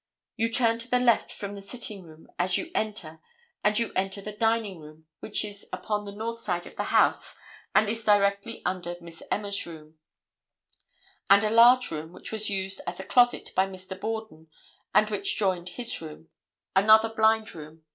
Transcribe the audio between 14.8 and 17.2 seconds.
and which joined his room, another